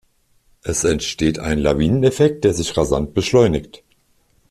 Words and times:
Es 0.63 0.83
entsteht 0.83 1.37
ein 1.37 1.59
Lawinen-Effekt, 1.59 2.43
der 2.43 2.55
sich 2.55 2.75
rasant 2.75 3.13
beschleunigt. 3.13 3.83